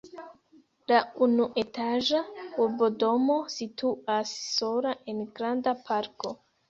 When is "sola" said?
4.57-4.95